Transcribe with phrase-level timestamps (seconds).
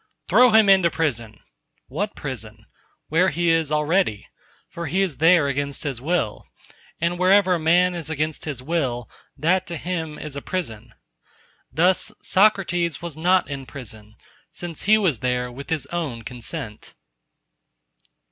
[0.27, 4.27] —"Throw him into prison!"—What prison?—Where he is already:
[4.67, 6.47] for he is there against his will;
[6.99, 10.95] and wherever a man is against his will, that to him is a prison.
[11.71, 14.15] Thus Socrates was not in prison,
[14.51, 16.95] since he was there with his own consent.